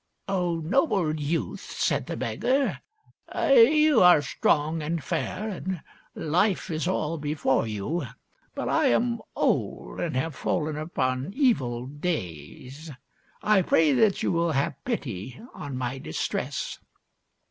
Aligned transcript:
"O 0.27 0.55
noble 0.61 1.19
youth," 1.19 1.59
said 1.59 2.07
the 2.07 2.17
beggar," 2.17 2.79
you 3.45 4.01
are 4.01 4.23
strong 4.23 4.81
and 4.81 5.03
fair, 5.03 5.47
and 5.47 5.83
life 6.15 6.71
is 6.71 6.87
all 6.87 7.19
before 7.19 7.67
you. 7.67 8.07
But 8.55 8.67
I 8.67 8.87
am 8.87 9.19
old 9.35 9.99
and 9.99 10.15
have 10.15 10.33
fallen 10.33 10.75
upon 10.75 11.33
evil 11.35 11.85
days. 11.85 12.89
I 13.43 13.61
pray 13.61 13.91
that 13.93 14.23
you 14.23 14.31
will 14.31 14.53
have 14.53 14.83
pity 14.85 15.39
on 15.53 15.77
my 15.77 15.99
distress." 15.99 16.79